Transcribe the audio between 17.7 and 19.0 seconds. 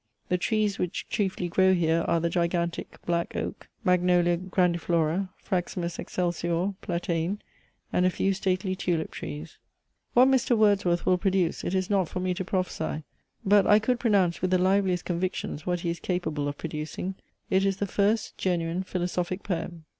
the FIRST GENUINE